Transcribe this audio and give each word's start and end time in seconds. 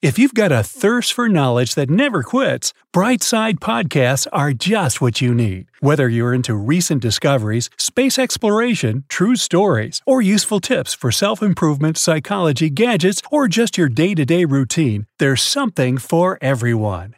If 0.00 0.16
you've 0.16 0.34
got 0.34 0.52
a 0.52 0.62
thirst 0.62 1.12
for 1.12 1.28
knowledge 1.28 1.74
that 1.74 1.90
never 1.90 2.22
quits, 2.22 2.72
Brightside 2.94 3.54
Podcasts 3.54 4.28
are 4.32 4.52
just 4.52 5.00
what 5.00 5.20
you 5.20 5.34
need. 5.34 5.66
Whether 5.80 6.08
you're 6.08 6.32
into 6.32 6.54
recent 6.54 7.02
discoveries, 7.02 7.68
space 7.78 8.16
exploration, 8.16 9.02
true 9.08 9.34
stories, 9.34 10.00
or 10.06 10.22
useful 10.22 10.60
tips 10.60 10.94
for 10.94 11.10
self 11.10 11.42
improvement, 11.42 11.98
psychology, 11.98 12.70
gadgets, 12.70 13.20
or 13.32 13.48
just 13.48 13.76
your 13.76 13.88
day 13.88 14.14
to 14.14 14.24
day 14.24 14.44
routine, 14.44 15.08
there's 15.18 15.42
something 15.42 15.98
for 15.98 16.38
everyone. 16.40 17.16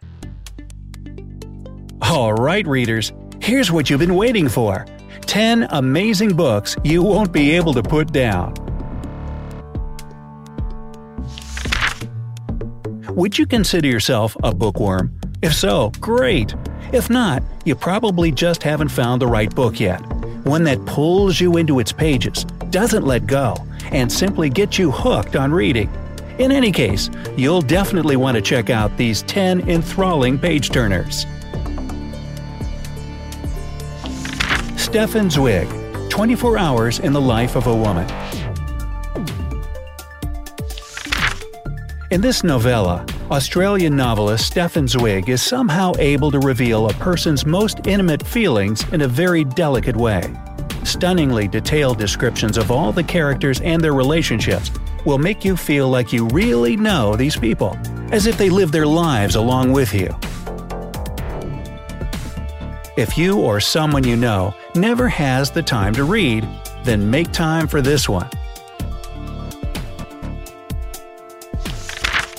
All 2.00 2.32
right, 2.32 2.66
readers, 2.66 3.12
here's 3.42 3.70
what 3.70 3.90
you've 3.90 4.00
been 4.00 4.16
waiting 4.16 4.48
for 4.48 4.86
10 5.26 5.68
amazing 5.72 6.34
books 6.34 6.76
you 6.82 7.02
won't 7.02 7.30
be 7.30 7.50
able 7.50 7.74
to 7.74 7.82
put 7.82 8.10
down. 8.10 8.69
Would 13.14 13.36
you 13.38 13.46
consider 13.46 13.88
yourself 13.88 14.36
a 14.44 14.54
bookworm? 14.54 15.12
If 15.42 15.52
so, 15.52 15.90
great. 16.00 16.54
If 16.92 17.10
not, 17.10 17.42
you 17.64 17.74
probably 17.74 18.30
just 18.30 18.62
haven't 18.62 18.88
found 18.88 19.20
the 19.20 19.26
right 19.26 19.52
book 19.52 19.80
yet. 19.80 19.98
One 20.46 20.62
that 20.64 20.84
pulls 20.86 21.40
you 21.40 21.56
into 21.56 21.80
its 21.80 21.90
pages, 21.90 22.44
doesn't 22.70 23.04
let 23.04 23.26
go, 23.26 23.56
and 23.90 24.10
simply 24.10 24.48
gets 24.48 24.78
you 24.78 24.92
hooked 24.92 25.34
on 25.34 25.50
reading. 25.50 25.90
In 26.38 26.52
any 26.52 26.70
case, 26.70 27.10
you'll 27.36 27.62
definitely 27.62 28.14
want 28.14 28.36
to 28.36 28.40
check 28.40 28.70
out 28.70 28.96
these 28.96 29.22
10 29.22 29.68
enthralling 29.68 30.38
page 30.38 30.70
turners. 30.70 31.26
Stefan 34.76 35.30
Zweig 35.30 35.68
24 36.10 36.58
Hours 36.58 36.98
in 37.00 37.12
the 37.12 37.20
Life 37.20 37.56
of 37.56 37.66
a 37.66 37.74
Woman. 37.74 38.06
In 42.10 42.20
this 42.20 42.42
novella, 42.42 43.06
Australian 43.30 43.94
novelist 43.94 44.44
Stefan 44.44 44.88
Zweig 44.88 45.28
is 45.28 45.40
somehow 45.40 45.92
able 46.00 46.32
to 46.32 46.40
reveal 46.40 46.88
a 46.88 46.94
person's 46.94 47.46
most 47.46 47.86
intimate 47.86 48.26
feelings 48.26 48.82
in 48.92 49.02
a 49.02 49.06
very 49.06 49.44
delicate 49.44 49.94
way. 49.94 50.20
Stunningly 50.82 51.46
detailed 51.46 51.98
descriptions 51.98 52.56
of 52.56 52.72
all 52.72 52.90
the 52.90 53.04
characters 53.04 53.60
and 53.60 53.80
their 53.80 53.94
relationships 53.94 54.72
will 55.06 55.18
make 55.18 55.44
you 55.44 55.56
feel 55.56 55.88
like 55.88 56.12
you 56.12 56.26
really 56.32 56.76
know 56.76 57.14
these 57.14 57.36
people, 57.36 57.78
as 58.10 58.26
if 58.26 58.36
they 58.36 58.50
live 58.50 58.72
their 58.72 58.88
lives 58.88 59.36
along 59.36 59.70
with 59.70 59.94
you. 59.94 60.12
If 62.96 63.16
you 63.16 63.38
or 63.38 63.60
someone 63.60 64.02
you 64.02 64.16
know 64.16 64.52
never 64.74 65.08
has 65.08 65.52
the 65.52 65.62
time 65.62 65.94
to 65.94 66.02
read, 66.02 66.44
then 66.82 67.08
make 67.08 67.30
time 67.30 67.68
for 67.68 67.80
this 67.80 68.08
one. 68.08 68.28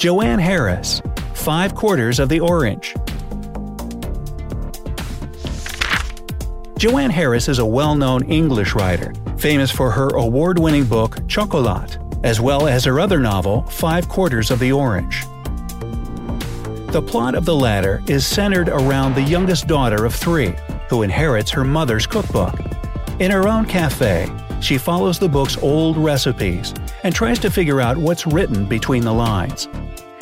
Joanne 0.02 0.40
Harris, 0.40 1.00
Five 1.36 1.76
Quarters 1.76 2.18
of 2.18 2.28
the 2.28 2.40
Orange. 2.40 2.96
Joanne 6.76 7.12
Harris 7.12 7.48
is 7.48 7.60
a 7.60 7.66
well 7.68 7.94
known 7.94 8.24
English 8.24 8.74
writer, 8.74 9.14
famous 9.38 9.70
for 9.70 9.92
her 9.92 10.08
award 10.16 10.58
winning 10.58 10.86
book 10.86 11.20
Chocolat, 11.28 12.00
as 12.24 12.42
well 12.42 12.68
as 12.68 12.84
her 12.84 13.00
other 13.00 13.20
novel 13.20 13.62
Five 13.66 14.10
Quarters 14.10 14.50
of 14.50 14.58
the 14.58 14.72
Orange. 14.72 15.22
The 16.92 17.04
plot 17.06 17.36
of 17.36 17.46
the 17.46 17.56
latter 17.56 18.02
is 18.08 18.26
centered 18.26 18.70
around 18.70 19.14
the 19.14 19.22
youngest 19.22 19.68
daughter 19.68 20.04
of 20.04 20.16
three, 20.16 20.56
who 20.90 21.04
inherits 21.04 21.52
her 21.52 21.64
mother's 21.64 22.08
cookbook. 22.08 22.60
In 23.20 23.30
her 23.30 23.48
own 23.48 23.68
cafe, 23.68 24.28
she 24.62 24.80
follows 24.80 25.20
the 25.20 25.30
book's 25.30 25.60
old 25.60 25.96
recipes 25.96 26.74
and 27.04 27.14
tries 27.14 27.38
to 27.38 27.52
figure 27.52 27.82
out 27.82 27.98
what's 27.98 28.26
written 28.26 28.66
between 28.66 29.04
the 29.04 29.14
lines. 29.14 29.68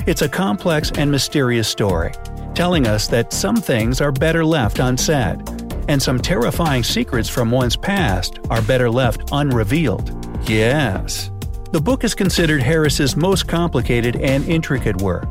It's 0.05 0.21
a 0.21 0.29
complex 0.29 0.91
and 0.95 1.11
mysterious 1.11 1.67
story, 1.67 2.11
telling 2.55 2.87
us 2.87 3.07
that 3.09 3.33
some 3.33 3.57
things 3.57 4.01
are 4.01 4.11
better 4.11 4.45
left 4.45 4.79
unsaid, 4.79 5.41
and 5.87 6.01
some 6.01 6.19
terrifying 6.19 6.83
secrets 6.83 7.27
from 7.27 7.51
one's 7.51 7.75
past 7.75 8.39
are 8.49 8.61
better 8.61 8.89
left 8.89 9.29
unrevealed. 9.31 10.15
Yes. 10.49 11.31
The 11.71 11.81
book 11.81 12.03
is 12.03 12.15
considered 12.15 12.63
Harris's 12.63 13.15
most 13.15 13.47
complicated 13.47 14.15
and 14.15 14.45
intricate 14.45 15.01
work. 15.01 15.27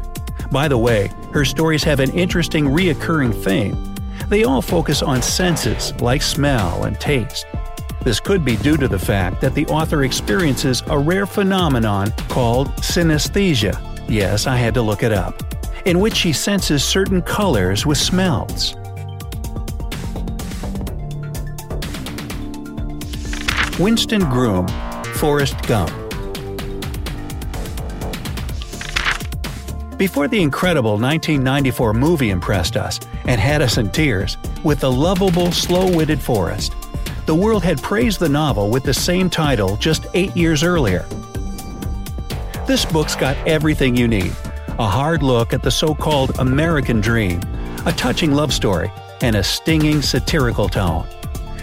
By 0.53 0.69
the 0.69 0.79
way, 0.79 1.11
her 1.33 1.45
stories 1.45 1.83
have 1.85 1.99
an 1.99 2.13
interesting 2.13 2.67
reoccurring 2.67 3.43
theme. 3.43 3.95
They 4.29 4.45
all 4.45 4.63
focus 4.63 5.03
on 5.03 5.23
senses 5.23 5.99
like 6.01 6.23
smell 6.23 6.85
and 6.85 7.01
taste. 7.01 7.47
This 8.05 8.21
could 8.21 8.45
be 8.45 8.57
due 8.57 8.77
to 8.77 8.87
the 8.87 8.99
fact 8.99 9.41
that 9.41 9.55
the 9.55 9.67
author 9.67 10.05
experiences 10.05 10.83
a 10.87 10.99
rare 10.99 11.27
phenomenon 11.27 12.13
called 12.29 12.69
synesthesia. 12.77 13.77
Yes, 14.09 14.47
I 14.47 14.57
had 14.57 14.73
to 14.75 14.83
look 14.83 15.03
it 15.03 15.13
up. 15.13 15.43
In 15.85 16.01
which 16.01 16.17
she 16.17 16.33
senses 16.33 16.83
certain 16.83 17.21
colors 17.21 17.85
with 17.85 17.99
smells. 17.99 18.75
Winston 23.79 24.23
Groom, 24.31 24.67
Forrest 25.15 25.61
Gump. 25.67 25.91
Before 29.99 30.27
the 30.27 30.41
incredible 30.41 30.93
1994 30.93 31.93
movie 31.93 32.31
impressed 32.31 32.77
us 32.77 32.99
and 33.27 33.41
had 33.41 33.61
us 33.61 33.77
in 33.77 33.91
tears 33.91 34.37
with 34.65 34.81
the 34.81 34.91
lovable, 34.91 35.53
slow 35.53 35.95
witted 35.95 36.21
Forrest, 36.21 36.73
the 37.27 37.35
world 37.35 37.63
had 37.63 37.83
praised 37.83 38.21
the 38.21 38.29
novel 38.29 38.71
with 38.71 38.85
the 38.85 38.95
same 38.95 39.29
title 39.29 39.77
just 39.77 40.07
eight 40.15 40.35
years 40.37 40.63
earlier. 40.63 41.05
This 42.69 42.85
book's 42.85 43.17
got 43.17 43.35
everything 43.49 43.97
you 43.97 44.07
need 44.07 44.31
a 44.79 44.87
hard 44.87 45.23
look 45.23 45.55
at 45.55 45.63
the 45.63 45.71
so 45.71 45.95
called 45.95 46.39
American 46.39 47.01
dream, 47.01 47.41
a 47.87 47.93
touching 47.93 48.33
love 48.33 48.53
story, 48.53 48.93
and 49.23 49.37
a 49.37 49.43
stinging 49.43 50.03
satirical 50.03 50.69
tone. 50.69 51.07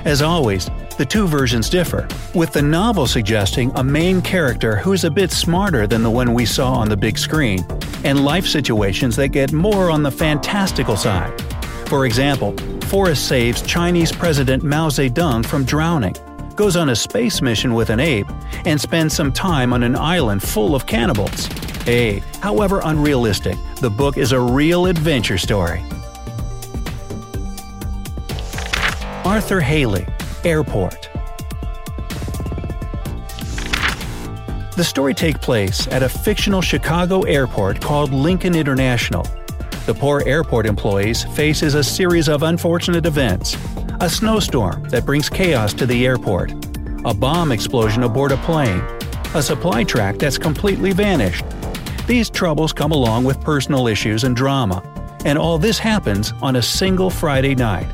As 0.04 0.24
always, 0.24 0.68
the 0.98 1.06
two 1.06 1.28
versions 1.28 1.70
differ, 1.70 2.08
with 2.34 2.52
the 2.54 2.62
novel 2.64 3.06
suggesting 3.06 3.72
a 3.76 3.84
main 3.84 4.20
character 4.20 4.78
who's 4.78 5.04
a 5.04 5.12
bit 5.12 5.32
smarter 5.32 5.86
than 5.86 6.02
the 6.02 6.10
one 6.10 6.34
we 6.34 6.44
saw 6.44 6.74
on 6.74 6.90
the 6.90 6.98
big 6.98 7.20
screen, 7.20 7.64
and 8.04 8.26
life 8.26 8.48
situations 8.48 9.16
that 9.16 9.28
get 9.28 9.54
more 9.54 9.92
on 9.92 10.02
the 10.02 10.12
fantastical 10.12 10.98
side. 10.98 11.40
For 11.88 12.08
example, 12.08 12.58
Forrest 12.88 13.28
saves 13.28 13.62
Chinese 13.62 14.12
President 14.12 14.64
Mao 14.64 14.90
Zedong 14.90 15.46
from 15.46 15.66
drowning, 15.66 16.16
goes 16.56 16.76
on 16.76 16.90
a 16.90 16.96
space 16.96 17.42
mission 17.42 17.74
with 17.74 17.90
an 17.90 18.00
ape, 18.00 18.28
and 18.66 18.80
spends 18.80 19.14
some 19.14 19.32
time 19.32 19.74
on 19.74 19.84
an 19.84 19.96
island 19.96 20.42
full 20.42 20.76
of 20.76 20.86
cannibals. 20.86 21.48
Hey, 21.84 22.24
however 22.42 22.82
unrealistic, 22.84 23.58
the 23.82 23.90
book 23.90 24.18
is 24.18 24.32
a 24.32 24.40
real 24.40 24.88
adventure 24.88 25.38
story. 25.38 25.84
Arthur 29.24 29.60
Hailey, 29.60 30.06
Airport. 30.44 31.10
The 34.76 34.84
story 34.84 35.14
takes 35.14 35.40
place 35.40 35.88
at 35.88 36.04
a 36.04 36.10
fictional 36.10 36.62
Chicago 36.62 37.22
airport 37.22 37.80
called 37.82 38.12
Lincoln 38.12 38.56
International. 38.56 39.26
The 39.86 39.94
poor 39.94 40.22
airport 40.26 40.66
employees 40.66 41.24
faces 41.36 41.76
a 41.76 41.84
series 41.84 42.28
of 42.28 42.44
unfortunate 42.44 43.06
events. 43.06 43.56
A 44.02 44.10
snowstorm 44.10 44.84
that 44.90 45.06
brings 45.06 45.30
chaos 45.30 45.74
to 45.76 45.86
the 45.86 46.06
airport, 46.06 46.52
a 47.06 47.14
bomb 47.14 47.54
explosion 47.54 48.04
aboard 48.04 48.34
a 48.34 48.38
plane, 48.38 48.82
a 49.34 49.42
supply 49.42 49.86
track 49.86 50.18
that's 50.18 50.38
completely 50.38 50.92
vanished. 50.92 51.46
These 52.06 52.30
troubles 52.30 52.74
come 52.74 52.92
along 52.92 53.24
with 53.24 53.40
personal 53.40 53.88
issues 53.88 54.26
and 54.26 54.36
drama, 54.36 54.84
and 55.24 55.38
all 55.38 55.58
this 55.58 55.80
happens 55.80 56.34
on 56.42 56.58
a 56.58 56.62
single 56.62 57.10
Friday 57.10 57.56
night. 57.56 57.88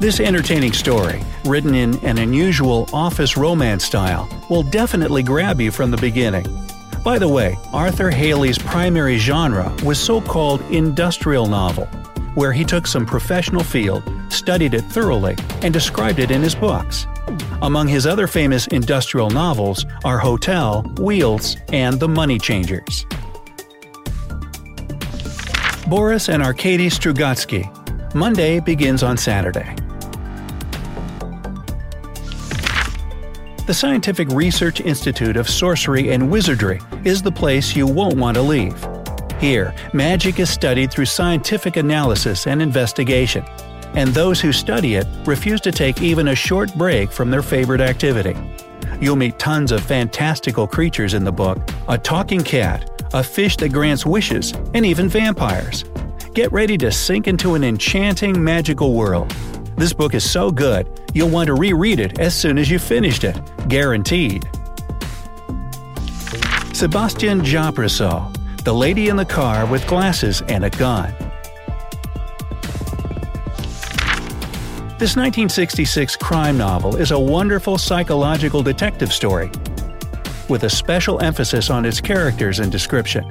This 0.00 0.18
entertaining 0.18 0.72
story, 0.72 1.22
written 1.44 1.74
in 1.74 2.02
an 2.06 2.16
unusual 2.16 2.88
office 2.92 3.36
romance 3.36 3.84
style, 3.84 4.26
will 4.48 4.62
definitely 4.62 5.22
grab 5.22 5.60
you 5.60 5.70
from 5.70 5.90
the 5.90 5.98
beginning. 5.98 6.46
By 7.04 7.18
the 7.18 7.28
way, 7.28 7.58
Arthur 7.70 8.10
Hailey's 8.10 8.58
primary 8.58 9.18
genre 9.18 9.76
was 9.84 9.98
so 9.98 10.22
called 10.22 10.62
industrial 10.70 11.46
novel, 11.46 11.84
where 12.34 12.52
he 12.52 12.64
took 12.64 12.86
some 12.86 13.04
professional 13.04 13.62
field, 13.62 14.02
studied 14.34 14.74
it 14.74 14.82
thoroughly, 14.82 15.36
and 15.62 15.72
described 15.72 16.18
it 16.18 16.30
in 16.30 16.42
his 16.42 16.54
books. 16.54 17.06
Among 17.62 17.88
his 17.88 18.06
other 18.06 18.26
famous 18.26 18.66
industrial 18.66 19.30
novels 19.30 19.86
are 20.04 20.18
Hotel, 20.18 20.82
Wheels, 20.98 21.56
and 21.72 21.98
The 21.98 22.08
Money 22.08 22.38
Changers. 22.38 23.06
Boris 25.88 26.28
and 26.28 26.42
Arkady 26.42 26.88
Strugatsky. 26.88 27.70
Monday 28.14 28.60
begins 28.60 29.02
on 29.02 29.16
Saturday. 29.16 29.74
The 33.66 33.74
Scientific 33.74 34.28
Research 34.28 34.80
Institute 34.80 35.36
of 35.36 35.48
Sorcery 35.48 36.10
and 36.10 36.30
Wizardry 36.30 36.80
is 37.04 37.22
the 37.22 37.32
place 37.32 37.74
you 37.74 37.86
won't 37.86 38.18
want 38.18 38.34
to 38.36 38.42
leave. 38.42 38.76
Here, 39.40 39.74
magic 39.92 40.38
is 40.38 40.50
studied 40.50 40.90
through 40.90 41.06
scientific 41.06 41.76
analysis 41.76 42.46
and 42.46 42.62
investigation, 42.62 43.44
and 43.94 44.10
those 44.10 44.40
who 44.40 44.52
study 44.52 44.96
it 44.96 45.06
refuse 45.24 45.60
to 45.62 45.72
take 45.72 46.02
even 46.02 46.28
a 46.28 46.34
short 46.34 46.74
break 46.74 47.10
from 47.10 47.30
their 47.30 47.42
favorite 47.42 47.80
activity. 47.80 48.36
You'll 49.00 49.16
meet 49.16 49.38
tons 49.38 49.72
of 49.72 49.82
fantastical 49.82 50.66
creatures 50.66 51.14
in 51.14 51.24
the 51.24 51.32
book 51.32 51.58
a 51.88 51.98
talking 51.98 52.42
cat, 52.42 52.90
a 53.12 53.22
fish 53.22 53.56
that 53.58 53.72
grants 53.72 54.06
wishes, 54.06 54.52
and 54.74 54.84
even 54.84 55.08
vampires. 55.08 55.84
Get 56.32 56.50
ready 56.52 56.76
to 56.78 56.90
sink 56.90 57.28
into 57.28 57.54
an 57.54 57.62
enchanting, 57.62 58.42
magical 58.42 58.94
world. 58.94 59.30
This 59.76 59.92
book 59.92 60.14
is 60.14 60.28
so 60.28 60.50
good, 60.50 60.88
you'll 61.14 61.30
want 61.30 61.46
to 61.48 61.54
reread 61.54 62.00
it 62.00 62.18
as 62.18 62.34
soon 62.34 62.58
as 62.58 62.70
you've 62.70 62.82
finished 62.82 63.24
it. 63.24 63.40
Guaranteed. 63.68 64.44
Sebastian 66.72 67.40
Japrisot, 67.40 68.64
The 68.64 68.72
Lady 68.72 69.08
in 69.08 69.16
the 69.16 69.24
Car 69.24 69.64
with 69.66 69.86
Glasses 69.86 70.42
and 70.48 70.64
a 70.64 70.70
Gun. 70.70 71.14
This 75.04 75.16
1966 75.16 76.16
crime 76.16 76.56
novel 76.56 76.96
is 76.96 77.10
a 77.10 77.18
wonderful 77.18 77.76
psychological 77.76 78.62
detective 78.62 79.12
story 79.12 79.50
with 80.48 80.64
a 80.64 80.70
special 80.70 81.20
emphasis 81.20 81.68
on 81.68 81.84
its 81.84 82.00
characters 82.00 82.58
and 82.58 82.72
description. 82.72 83.30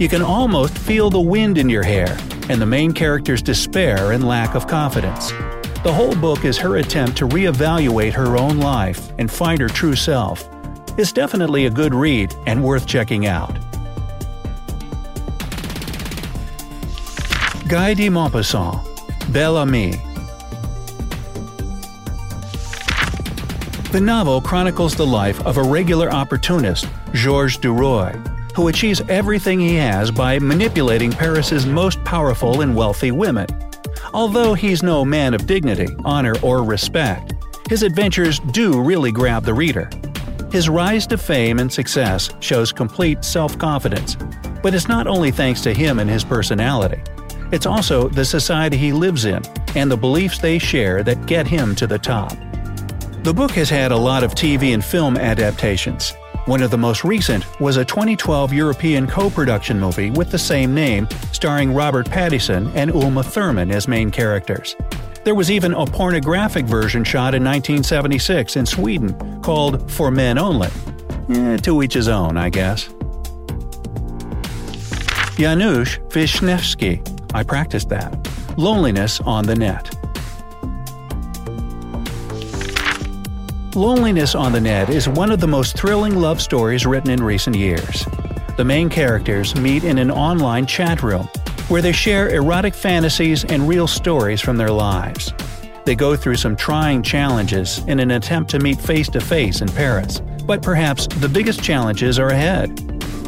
You 0.00 0.08
can 0.08 0.22
almost 0.22 0.76
feel 0.76 1.10
the 1.10 1.20
wind 1.20 1.56
in 1.56 1.68
your 1.68 1.84
hair 1.84 2.18
and 2.48 2.60
the 2.60 2.66
main 2.66 2.92
character's 2.92 3.42
despair 3.42 4.10
and 4.10 4.26
lack 4.26 4.56
of 4.56 4.66
confidence. 4.66 5.30
The 5.84 5.92
whole 5.94 6.16
book 6.16 6.44
is 6.44 6.58
her 6.58 6.78
attempt 6.78 7.16
to 7.18 7.28
reevaluate 7.28 8.12
her 8.14 8.36
own 8.36 8.58
life 8.58 9.12
and 9.16 9.30
find 9.30 9.60
her 9.60 9.68
true 9.68 9.94
self. 9.94 10.48
It's 10.98 11.12
definitely 11.12 11.66
a 11.66 11.70
good 11.70 11.94
read 11.94 12.34
and 12.48 12.64
worth 12.64 12.88
checking 12.88 13.26
out. 13.26 13.54
Guy 17.68 17.94
de 17.94 18.08
Maupassant, 18.08 18.82
Bel 19.32 19.56
Ami, 19.56 19.94
The 23.94 24.00
novel 24.00 24.40
chronicles 24.40 24.96
the 24.96 25.06
life 25.06 25.40
of 25.46 25.56
a 25.56 25.62
regular 25.62 26.10
opportunist, 26.10 26.88
Georges 27.12 27.56
Duroy, 27.56 28.10
who 28.56 28.66
achieves 28.66 29.00
everything 29.08 29.60
he 29.60 29.76
has 29.76 30.10
by 30.10 30.40
manipulating 30.40 31.12
Paris's 31.12 31.64
most 31.64 32.02
powerful 32.02 32.62
and 32.62 32.74
wealthy 32.74 33.12
women. 33.12 33.46
Although 34.12 34.54
he's 34.54 34.82
no 34.82 35.04
man 35.04 35.32
of 35.32 35.46
dignity, 35.46 35.94
honor, 36.04 36.34
or 36.42 36.64
respect, 36.64 37.34
his 37.68 37.84
adventures 37.84 38.40
do 38.50 38.82
really 38.82 39.12
grab 39.12 39.44
the 39.44 39.54
reader. 39.54 39.88
His 40.50 40.68
rise 40.68 41.06
to 41.06 41.16
fame 41.16 41.60
and 41.60 41.72
success 41.72 42.30
shows 42.40 42.72
complete 42.72 43.24
self 43.24 43.56
confidence, 43.58 44.16
but 44.60 44.74
it's 44.74 44.88
not 44.88 45.06
only 45.06 45.30
thanks 45.30 45.60
to 45.60 45.72
him 45.72 46.00
and 46.00 46.10
his 46.10 46.24
personality. 46.24 47.00
It's 47.52 47.64
also 47.64 48.08
the 48.08 48.24
society 48.24 48.76
he 48.76 48.92
lives 48.92 49.24
in 49.24 49.40
and 49.76 49.88
the 49.88 49.96
beliefs 49.96 50.40
they 50.40 50.58
share 50.58 51.04
that 51.04 51.26
get 51.26 51.46
him 51.46 51.76
to 51.76 51.86
the 51.86 52.00
top. 52.00 52.36
The 53.24 53.32
book 53.32 53.52
has 53.52 53.70
had 53.70 53.90
a 53.90 53.96
lot 53.96 54.22
of 54.22 54.34
TV 54.34 54.74
and 54.74 54.84
film 54.84 55.16
adaptations. 55.16 56.12
One 56.44 56.60
of 56.60 56.70
the 56.70 56.76
most 56.76 57.04
recent 57.04 57.58
was 57.58 57.78
a 57.78 57.84
2012 57.84 58.52
European 58.52 59.06
co 59.06 59.30
production 59.30 59.80
movie 59.80 60.10
with 60.10 60.30
the 60.30 60.38
same 60.38 60.74
name, 60.74 61.08
starring 61.32 61.72
Robert 61.72 62.04
Pattinson 62.04 62.70
and 62.74 62.94
Uma 62.94 63.22
Thurman 63.22 63.70
as 63.70 63.88
main 63.88 64.10
characters. 64.10 64.76
There 65.24 65.34
was 65.34 65.50
even 65.50 65.72
a 65.72 65.86
pornographic 65.86 66.66
version 66.66 67.02
shot 67.02 67.34
in 67.34 67.42
1976 67.42 68.56
in 68.56 68.66
Sweden 68.66 69.40
called 69.40 69.90
For 69.90 70.10
Men 70.10 70.36
Only. 70.36 70.68
Eh, 71.30 71.56
to 71.56 71.82
each 71.82 71.94
his 71.94 72.08
own, 72.08 72.36
I 72.36 72.50
guess. 72.50 72.90
Janusz 75.38 75.96
Wisniewski. 76.10 77.00
I 77.32 77.42
practiced 77.42 77.88
that. 77.88 78.58
Loneliness 78.58 79.22
on 79.22 79.46
the 79.46 79.54
Net. 79.54 80.03
Loneliness 83.76 84.36
on 84.36 84.52
the 84.52 84.60
Net 84.60 84.88
is 84.88 85.08
one 85.08 85.32
of 85.32 85.40
the 85.40 85.48
most 85.48 85.76
thrilling 85.76 86.14
love 86.14 86.40
stories 86.40 86.86
written 86.86 87.10
in 87.10 87.20
recent 87.20 87.56
years. 87.56 88.06
The 88.56 88.64
main 88.64 88.88
characters 88.88 89.56
meet 89.56 89.82
in 89.82 89.98
an 89.98 90.12
online 90.12 90.64
chat 90.64 91.02
room 91.02 91.28
where 91.66 91.82
they 91.82 91.90
share 91.90 92.28
erotic 92.28 92.72
fantasies 92.72 93.44
and 93.44 93.66
real 93.66 93.88
stories 93.88 94.40
from 94.40 94.56
their 94.56 94.70
lives. 94.70 95.32
They 95.84 95.96
go 95.96 96.14
through 96.14 96.36
some 96.36 96.54
trying 96.54 97.02
challenges 97.02 97.78
in 97.88 97.98
an 97.98 98.12
attempt 98.12 98.48
to 98.52 98.60
meet 98.60 98.80
face 98.80 99.08
to 99.08 99.20
face 99.20 99.60
in 99.60 99.66
Paris, 99.66 100.20
but 100.46 100.62
perhaps 100.62 101.08
the 101.08 101.28
biggest 101.28 101.60
challenges 101.60 102.16
are 102.16 102.28
ahead. 102.28 102.76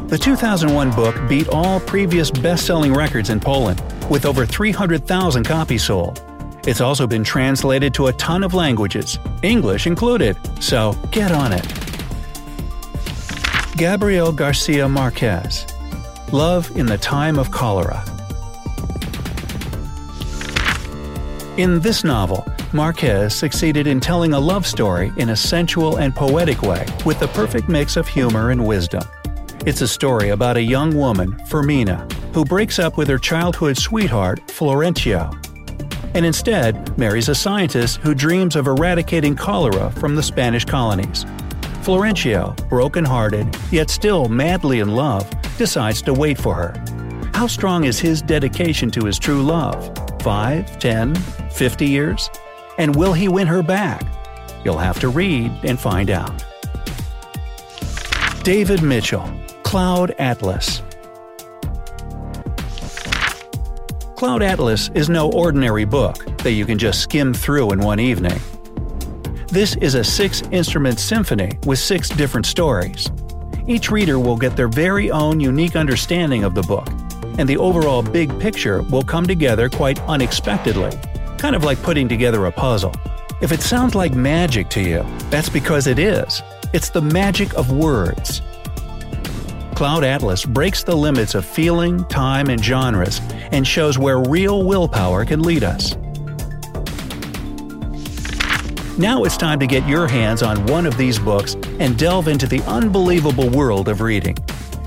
The 0.09 0.19
2001 0.19 0.93
book 0.93 1.17
beat 1.29 1.49
all 1.49 1.81
previous 1.81 2.31
best 2.31 2.67
selling 2.67 2.95
records 2.95 3.31
in 3.31 3.41
Poland, 3.41 3.83
with 4.09 4.25
over 4.25 4.47
300,000 4.47 5.43
copies 5.43 5.83
sold. 5.83 6.23
It's 6.67 6.81
also 6.81 7.07
been 7.07 7.23
translated 7.23 7.95
to 7.95 8.09
a 8.09 8.13
ton 8.15 8.43
of 8.43 8.53
languages, 8.53 9.21
English 9.43 9.87
included, 9.87 10.37
so 10.61 10.99
get 11.13 11.31
on 11.31 11.53
it. 11.53 11.65
Gabriel 13.77 14.33
Garcia 14.33 14.89
Marquez 14.89 15.67
Love 16.33 16.77
in 16.77 16.87
the 16.87 16.99
Time 16.99 17.39
of 17.39 17.53
Cholera. 17.53 18.05
In 21.57 21.81
this 21.81 22.03
novel, 22.03 22.45
Marquez 22.73 23.33
succeeded 23.33 23.87
in 23.87 24.01
telling 24.01 24.33
a 24.33 24.41
love 24.41 24.67
story 24.67 25.13
in 25.19 25.29
a 25.29 25.37
sensual 25.37 25.99
and 25.99 26.17
poetic 26.17 26.63
way 26.63 26.85
with 27.05 27.21
the 27.21 27.29
perfect 27.29 27.69
mix 27.69 27.97
of 27.97 28.09
humor 28.09 28.51
and 28.51 28.67
wisdom. 28.67 29.05
It's 29.65 29.83
a 29.83 29.89
story 29.89 30.31
about 30.31 30.57
a 30.57 30.63
young 30.63 30.97
woman, 30.97 31.33
Fermina, 31.49 32.11
who 32.35 32.45
breaks 32.45 32.81
up 32.81 32.97
with 32.97 33.07
her 33.07 33.19
childhood 33.19 33.79
sweetheart, 33.79 34.41
Florencio, 34.49 35.46
and 36.15 36.25
instead 36.25 36.97
marries 36.99 37.29
a 37.29 37.35
scientist 37.35 37.99
who 37.99 38.15
dreams 38.15 38.57
of 38.57 38.67
eradicating 38.67 39.37
cholera 39.37 39.91
from 39.93 40.15
the 40.15 40.23
Spanish 40.23 40.65
colonies. 40.65 41.25
Florencio, 41.83 42.57
broken-hearted, 42.69 43.57
yet 43.71 43.91
still 43.91 44.29
madly 44.29 44.81
in 44.81 44.95
love, 44.95 45.29
decides 45.57 46.03
to 46.03 46.13
wait 46.13 46.39
for 46.39 46.55
her. 46.55 46.75
How 47.35 47.47
strong 47.47 47.85
is 47.85 47.99
his 47.99 48.23
dedication 48.23 48.91
to 48.93 49.05
his 49.05 49.19
true 49.19 49.43
love? 49.43 49.97
5, 50.23 50.79
10, 50.79 51.15
50 51.15 51.87
years? 51.87 52.31
And 52.79 52.97
will 52.97 53.13
he 53.13 53.29
win 53.29 53.47
her 53.47 53.63
back? 53.63 54.03
You'll 54.65 54.79
have 54.79 54.99
to 55.01 55.09
read 55.09 55.53
and 55.63 55.79
find 55.79 56.11
out. 56.11 56.45
David 58.43 58.83
Mitchell, 58.83 59.31
Cloud 59.63 60.13
Atlas 60.19 60.83
Cloud 64.17 64.43
Atlas 64.43 64.89
is 64.95 65.11
no 65.11 65.31
ordinary 65.33 65.85
book 65.85 66.25
that 66.39 66.53
you 66.53 66.65
can 66.65 66.79
just 66.79 67.03
skim 67.03 67.35
through 67.35 67.73
in 67.73 67.81
one 67.81 68.01
evening. 68.01 68.41
This 69.49 69.77
is 69.77 69.95
a 69.95 70.03
six 70.03 70.41
instrument 70.51 70.99
symphony 70.99 71.59
with 71.67 71.79
six 71.79 72.09
different 72.09 72.47
stories. 72.47 73.11
Each 73.67 73.91
reader 73.91 74.19
will 74.19 74.39
get 74.39 74.57
their 74.57 74.69
very 74.69 75.11
own 75.11 75.39
unique 75.39 75.77
understanding 75.77 76.45
of 76.45 76.55
the 76.55 76.63
book, 76.63 76.89
and 77.39 77.47
the 77.47 77.59
overall 77.59 78.03
big 78.03 78.41
picture 78.41 78.81
will 78.85 79.03
come 79.03 79.27
together 79.27 79.69
quite 79.69 80.01
unexpectedly, 80.05 80.93
kind 81.37 81.55
of 81.55 81.65
like 81.65 81.83
putting 81.83 82.09
together 82.09 82.47
a 82.47 82.53
puzzle. 82.53 82.95
If 83.43 83.53
it 83.53 83.61
sounds 83.61 83.95
like 83.95 84.15
magic 84.15 84.71
to 84.71 84.81
you, 84.81 85.05
that's 85.29 85.51
because 85.51 85.87
it 85.87 85.99
is. 85.99 86.41
It's 86.73 86.89
the 86.89 87.03
magic 87.03 87.53
of 87.53 87.71
words. 87.71 88.41
Cloud 89.77 90.05
Atlas 90.05 90.47
breaks 90.47 90.83
the 90.83 90.97
limits 90.97 91.35
of 91.35 91.45
feeling, 91.45 92.03
time, 92.07 92.49
and 92.49 92.65
genres 92.65 93.21
and 93.53 93.67
shows 93.67 93.99
where 93.99 94.21
real 94.21 94.63
willpower 94.65 95.27
can 95.27 95.43
lead 95.43 95.63
us. 95.63 95.95
Now 98.97 99.25
it's 99.25 99.37
time 99.37 99.61
to 99.61 99.67
get 99.67 99.87
your 99.87 100.09
hands 100.09 100.43
on 100.43 100.65
one 100.65 100.87
of 100.87 100.97
these 100.97 101.19
books 101.19 101.57
and 101.79 101.99
delve 101.99 102.27
into 102.27 102.47
the 102.47 102.63
unbelievable 102.63 103.51
world 103.51 103.89
of 103.89 104.01
reading. 104.01 104.39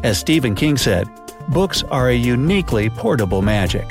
As 0.03 0.17
Stephen 0.17 0.55
King 0.55 0.75
said, 0.75 1.08
books 1.50 1.84
are 1.84 2.10
a 2.10 2.15
uniquely 2.15 2.89
portable 2.89 3.43
magic. 3.43 3.88